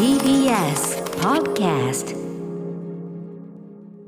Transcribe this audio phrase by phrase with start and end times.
[0.00, 2.19] TBS Podcast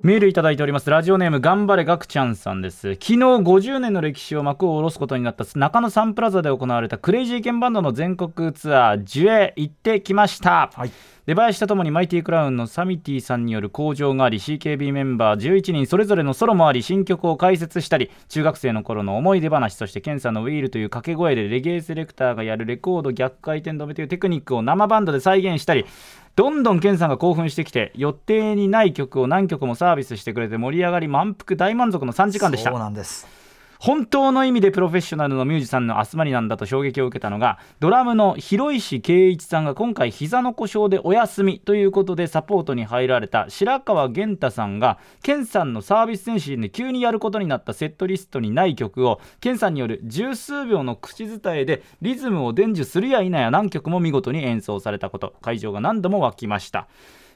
[0.02, 0.90] メールいただいております。
[0.90, 2.94] ラジオネーム頑張れガクちゃんさんです。
[2.94, 10.90] 昨日50年の歴史を幕を下ろすことになった中野サンプラザで行われたクレイジーケンバンドの全国ツアージュエ行ってきました、はい。
[11.24, 25.86] 出囃子とともにマイティクラウンのサミティさんによる向上があり CKB メンバー11人それぞれのソロもあり新曲を解説したり中学生の頃の思い出話そしてケンさんの「ウィール」という掛け声でレゲエセレクターがやるレコード逆回転止めというテクニックを生バンドで再現したり
[26.34, 32.70] どんどんケンさんが興奮してきて予定にない曲を何曲もサービスしてくれて盛り上がり満腹大満足の3時間でした。
[32.70, 33.41] そうなんです。
[33.82, 56.86] 本当の意味でプロフェッショナルのミュージシャンの集まりなんだと衝撃を受けたのがドラムの広石圭一さんが今回膝の故障でお休みということでサポートに入られた白川源太さんがケンさんのサービス精神で急にやることになったセットリストにない曲をケンさんによる十数秒の口伝えでリズムを伝授するや否や何曲も見事に演奏されたこと会場が何度も沸きました。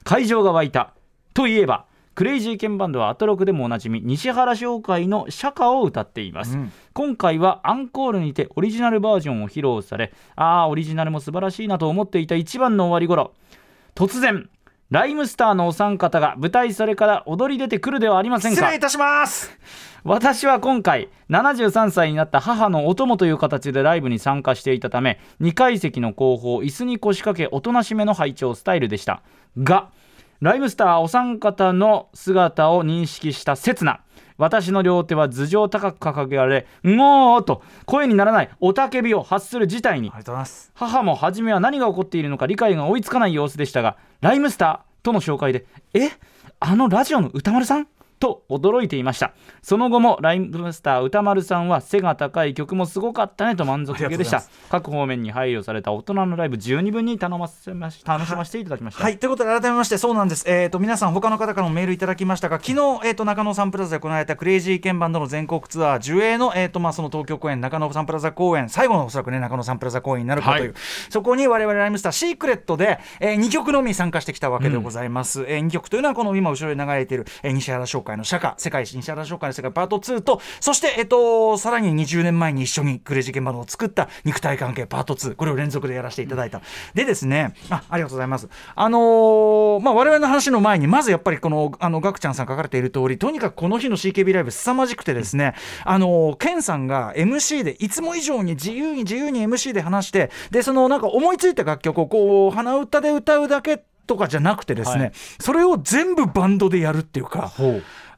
[0.04, 0.94] 会場が沸いた。
[1.34, 1.86] といえば
[2.16, 6.72] クレイジーケンバンドはアトロクでもおなじみ西原商会の社歌を歌っています、うん。
[6.94, 13.34] 今回はアンコールにてオリジナルバージョンを披露されああオリジナルも素晴らしいなと思っていた一番の終わり頃。
[13.94, 14.48] 突然
[14.90, 18.56] ライムスターのお三方が舞台それから踊り出てくるではありませんか。
[18.56, 19.50] 失礼いたします。
[20.02, 29.22] 私は今回73歳になった母のお供という形でライブに参加していたため2階席の後方椅子に腰掛けおとなしめの拝聴スタイルでした。
[29.58, 29.90] が
[30.40, 34.00] ライムスターお三方の姿を認識した刹那
[34.38, 40.10] 私の両手は頭上高く掲げられ「ゴー!」と声にならない雄たけびを発する事態に
[40.74, 45.64] 母も初めは何が起こっているのか理解が追いつかない様子でしたがライムスターとの紹介で
[45.94, 46.10] 「え
[46.60, 49.32] あのラジオの歌丸さん?」と驚いていました。
[49.62, 54.42] その後もライムスター歌丸さんは背が高い曲もすごかったねと満足げでした。
[54.70, 59.18] 各方面に配慮された大人のライブ十二分に頼ませまし楽しませていただきました、はい。
[59.18, 62.48] ということで改めましてそうなんです、えー、と皆さん他の方からもメールいただきました。
[62.48, 62.72] が昨日、
[63.06, 70.74] えー、と中野サンプラザで行われたクレイジーケンバンドの全国ツアー樹営の、えーとまあ、その東京公演中野サンプラザ公演最後のおそらくね中野サンプラザ公演になるかという、はい。
[71.10, 86.62] そこに我々ライムスターシークレットで、えー、2曲のみ参加してきたわけでございます、え2曲というのはこの今後ろに流れている、えー西原商会の社歌世界西原商会の世界パート2とそして、えー、とさらに20年前に一緒にクレジーケンバンドを作った肉体関係パート2これを連続でやらせていただいた、
[86.94, 88.48] でですねあありがとうございます。
[88.74, 105.12] あのーまあ我々の話の前にまずやっぱりこのあのガクちゃんさん書かれている通りとにかくこの日の CKB ライブ凄まじくてですね、あのーケンさんが MC でいつも以上に自由に自由に MC で話してでそのなんか思いついた楽曲をこう鼻歌で歌うだけってとかじゃなくてですね、はい。
[105.40, 107.52] それを全部バンドでやるっていうか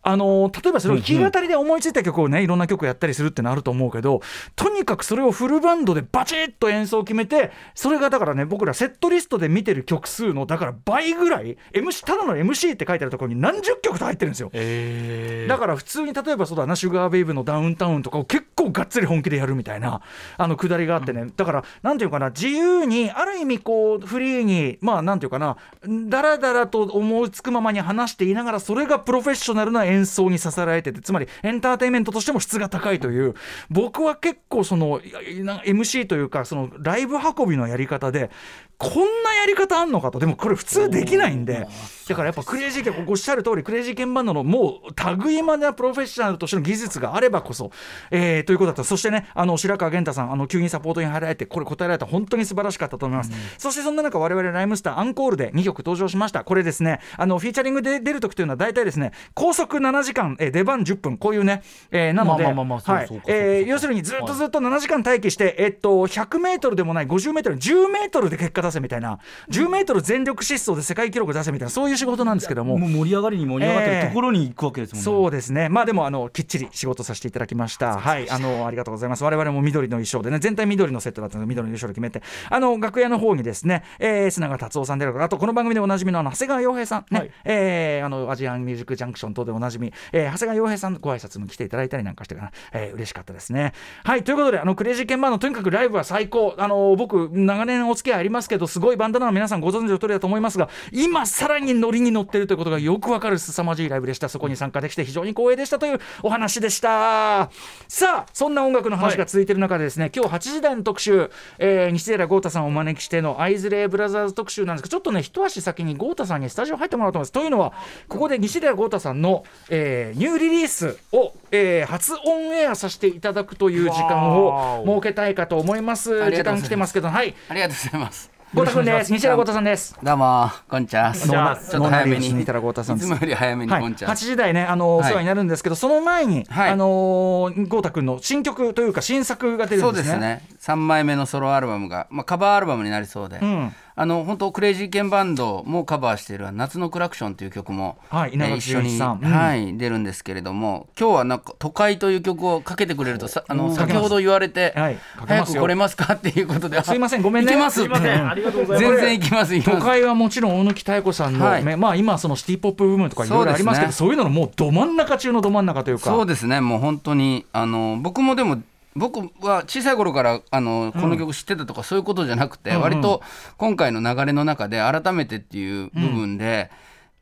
[0.08, 4.22] あの例えばそれを弾き語りで思いついた曲をねいろんな曲をやったりするってのあると思うけど
[4.56, 14.48] とにかくそれをフルバンドでバチッと演奏を決めてそれがだからね僕らセットリストで見てる曲数のだから倍ぐらい MC ただの MC って書いてあるところに何十曲と入ってるんですよ。
[14.54, 20.00] えだから普通に例えばそうだな「シュガーベイブのダウンタウン」とかを結構がっつり本気でやるみたいな
[20.38, 29.97] あのくだりがあってね、だからなんていうかな自由にある意味こうフリーにまあなんていうかなだらだらと思いつくままに話していながらそれがプロフェッショナルな演奏
[30.30, 33.34] にさせられててつまりエンターテインメントとしても質が高いという
[33.70, 38.30] 僕は結構その MC というかそのライブ運びのやり方で
[38.78, 40.20] こんなやり方あんのかと。
[40.20, 41.66] でもこれ普通できないんで。
[42.08, 47.70] だからやっぱクレイジーケンおっしゃる通りクレイジーケンバンドのもう類いまれなプロフェッショナルとしての技術があればこそ、
[48.10, 48.84] えーということだった。
[48.84, 52.06] そしてねあの白川源太さんあの急にサポートに入られてこれ答えられた。
[52.06, 56.44] 本当に素晴らしかったと思います、そしてそんな中我々ライムスターアンコールで2曲登場しました。
[56.44, 61.18] これですねあのフィーチャリングで出る時というのは大体ですね高速7時間、えー出番10分。
[61.18, 69.18] こういうね、えーなので要するにずっとずっと7時間待機して、えっと、100メートルでもない50メートル10メートルで結果出せみたいな。
[69.50, 72.78] 10メートル全力疾走で世界記録出せみたいなそういう仕事なんですけども。
[72.78, 77.98] もう盛り上がりに盛り上がってるところに行くわけですもんね、そうですね、まあでもあのきっちり仕事させていただきました。
[77.98, 79.24] はい、あのありがとうございます。
[79.24, 87.30] 我々も緑の衣装でね、全体緑のセットだったので緑の衣装で決めて、あの楽屋の方にですね、えー、砂川達夫さんであるとか、あとこの番組でおなじみのあの長谷川洋平さんね、はい。
[87.44, 93.72] えーあのアジアンミュージックジャンクション等でおなじみ、えー長谷川洋平さんのご挨拶も来ていただいたりなんかしてから、えー嬉しかったですね。
[94.04, 96.54] はい、ということであのクレイジーケンバンドとにかくライブは最高。
[96.58, 104.28] あの僕長年お付き合いありますけど、すごいバンドなの皆さんご存知の通りだと思いますが、今さらにノリに乗ってるということがよくわかる凄まじいライブでした。
[104.28, 107.50] そこに参加できて非常に光栄でしたというお話でした。
[107.88, 117.32] さあ、そんな音楽の話が続いている中でですね、今日8時台の特集、えー西寺豪太さんをお招きしてのアイズレイブラザーズ特集なんですけど、ちょっとね、一足先に豪太さんにスタジオ入ってもらおうと思います。
[117.32, 117.72] というのは、
[118.08, 126.10] ここで西寺豪太さんの、えーニューリリースを、えー初オンエアさせていただくという時間を設けたいかと思います。
[126.30, 127.34] 時間来てますけど、はい。
[127.48, 128.30] ありがとうございます。
[128.54, 131.12] 豪太くんです西原豪太さんですどうも、こんにちは。
[131.12, 132.30] こんにちょっと早めに。
[132.30, 134.16] 野成タラ豪太さんですいつもより早めに、はい、こんにちは8。
[134.16, 140.02] 時台ね、あのおはい世話になるんですけど、その前に、はいあのー豪太君の新曲というか、新作が出るそうんでね。
[140.02, 140.42] ですすね。
[140.58, 143.38] 三枚目のソロアルバムが、まあ、カバーアルバムになりそうで。
[143.38, 143.74] ん。
[144.00, 149.18] あの本当クレイジーケンバンドもカバーしている夏のクラクションという曲も、はい一緒に、うん。
[149.18, 156.14] はい出るんですけれども今日はなんか都会という曲をかけてくれるとさあのうん先ほど言われて、はい早く来れますか？
[156.14, 156.80] っていうことで。
[156.84, 157.52] すいませんごめんね。
[157.52, 157.80] 行けます。
[157.80, 158.30] すいません。
[158.30, 159.00] ありがとうございます。
[159.00, 159.86] 全然行きます行き都ます。
[159.86, 161.64] 会はもちろん大貫妙子さんの、はい。
[161.64, 166.04] ねまあ今そのシティポップブームとかいろいろありますけどそう,、ねいうののもうど真ん中中のど真ん中というか。
[166.04, 166.60] そうですね。
[166.60, 168.62] もう本当にあの僕もでも
[168.98, 173.22] 僕は小さい頃からあのこの曲知ってたとかそういうことじゃなくて、割と
[173.56, 176.70] 今回の流れの中で改めてっていう部分で、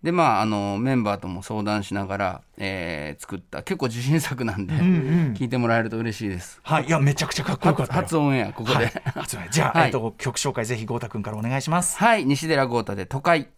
[0.03, 5.35] でまああのメンバーとも相談しながら、えー作った結構自信作なんで、んうん。
[5.37, 6.61] 聞いてもらえると嬉しいです。
[6.63, 6.87] はい。
[6.87, 8.03] いやめちゃくちゃかっこよか初ったよ。
[8.03, 8.93] 初オンエアここで、ははい
[9.51, 9.87] じゃあ、はい。
[9.87, 11.99] えっと曲紹介ぜひ豪太君からお願いします。
[12.25, 13.49] 西寺豪太で都会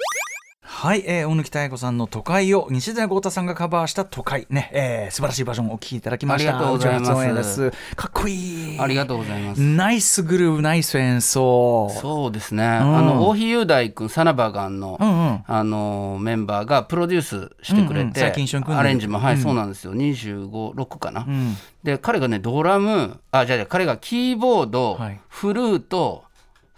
[0.80, 4.46] はい、えー、大貫妙子さんの都会を西寺豪太さんがカバーした都会。
[4.48, 6.50] ね、えー、素晴らしいバージョンをお聴きいただきました。
[6.50, 6.96] ありがとうござ
[7.26, 7.72] います。
[7.96, 8.78] かっこいい。
[8.78, 9.60] ありがとうございます。
[9.60, 11.90] ナイスグルーヴナイス演奏。
[12.00, 12.96] そうですね、ん。
[12.96, 15.44] あの大日雄大君サナバガンの、うんうん。
[15.48, 18.26] あのメンバーがプロデュースしてくれて、うん
[18.68, 19.42] うんアレンジもはい、うん。
[19.42, 19.96] そうなんですよ。
[19.96, 21.56] 256かな、うん。
[21.82, 25.20] で彼がねドラムあじゃあじゃあ彼がキーボード、はい。
[25.28, 26.27] フルート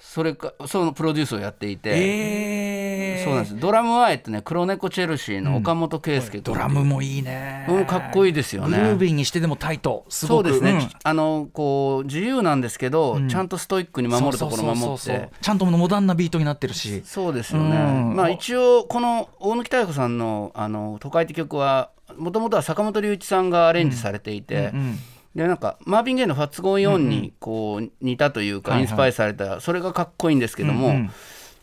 [0.00, 3.60] それかそのプロデュースをやっていて、えー、そうなんです。
[3.60, 7.66] ドラムはえっとね黒猫チェルシーの岡本圭佑君、ドラムもいいね。
[7.68, 8.78] うんかっこいいですよね。
[8.78, 10.06] グルービーにしてでもタイト。
[10.08, 10.48] すごく。
[10.48, 10.90] そうですね、ん。
[11.04, 13.28] あのこう自由なんですけど、ん。
[13.28, 15.28] ちゃんとストイックに守るところ守って。
[15.40, 17.02] ちゃんとモダンなビートになってるし。
[17.04, 18.16] そうですよね、うん。
[18.16, 24.98] まあ一応この大貫妙子さんの「あの都会」って曲はもともとは坂本龍一さんがアレンジされていて、うん
[25.34, 30.94] でなんかマービン・ゲイの「ファッツ・ゴー・ヨン」にこう似たというか、インスパイアされたそれがかっこいいんですけども、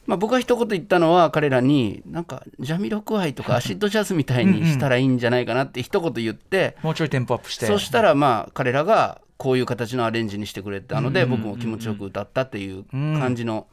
[0.05, 7.65] まあ、僕が一言言ったのは彼らになんかジャミロクワイとかアシッドジャズみたいにしたらいいんじゃないかなって一言言って、もうちょいテンポアップして。
[7.65, 13.67] そしたらまあ彼らがこういう形のアレンジにしてくれたので、僕も気持ちよく歌ったっていう感じの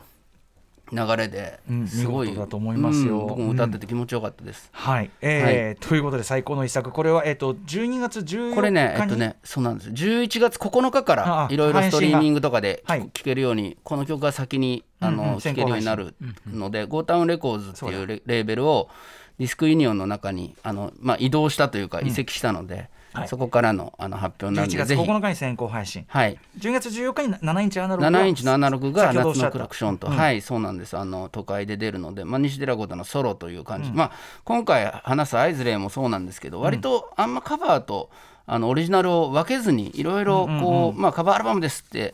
[0.93, 3.21] 流れでうんすごい、だと思いますよ。
[3.21, 4.69] うん僕も歌ってて気持ちよかったです。
[4.73, 6.91] はい、えーということで最高の一作。
[6.91, 8.55] これはえっ、と12月14日に？
[8.55, 9.91] これね、えっとね、そうなんです。
[9.91, 13.01] 11月9日からいろいろストリーミングとかではい。
[13.01, 16.15] 聴聴けるように、この曲が先にあうんうんの聴けるようになる
[16.47, 18.89] ので、ゴータウンレコーズっていうレレーベルを
[19.39, 23.29] ディスクユニオンの中にあのまあ移動したというか移籍したので、はい。
[23.29, 26.05] そこからのあの発表なん11で、月ぜひ、9日に先行配信。
[26.09, 28.11] はい、12月14日に7インチアナログが。
[28.11, 30.17] 7インチのアナログが夏のクラクションと、うん。
[30.17, 30.99] はいそうなんです。
[30.99, 34.13] あの都会で出るので、まあ、西寺豪太のソロという感じ、まあ、
[34.45, 38.11] 今回話すアイズレイもそうなんですけど割とあんまカバーと
[38.47, 42.13] あのオリジナルを分けずにいろいろこう、まあ、カバーアルバムですって、い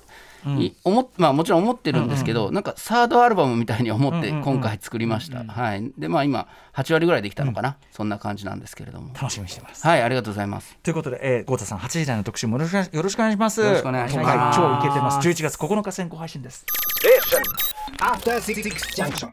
[0.85, 5.93] 思っまあ、もちろん思ってるんですけど、なんかサードアルバムみたいに思って今回作りました、はい。
[5.99, 9.13] でまあ今8割ぐらいできたのかな、そんな感じなんですけれども。
[9.15, 9.87] 楽しみにしてます。
[9.87, 10.77] はいありがとうございます。
[10.83, 13.61] ということで、えー、豪太さん8時台の特集もよろしくお願いします。
[13.61, 14.57] よろしくお願いします。
[14.57, 15.29] 超イケてます。
[15.29, 16.65] 11月9日先行配信です。
[18.41, 19.29] Six Junction.